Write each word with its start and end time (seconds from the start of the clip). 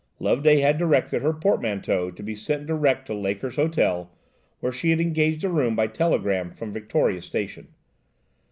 Loveday 0.17 0.61
had 0.61 0.79
directed 0.79 1.21
her 1.21 1.31
portmanteau 1.31 2.09
to 2.09 2.23
be 2.23 2.35
sent 2.35 2.65
direct 2.65 3.05
to 3.05 3.13
Laker's 3.13 3.57
Hotel, 3.57 4.09
where 4.59 4.71
she 4.71 4.89
had 4.89 4.99
engaged 4.99 5.43
a 5.43 5.49
room 5.49 5.75
by 5.75 5.85
telegram 5.85 6.49
from 6.55 6.73
Victoria 6.73 7.21
Station. 7.21 7.67